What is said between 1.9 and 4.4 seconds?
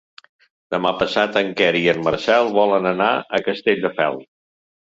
en Marcel volen anar a Castelldefels.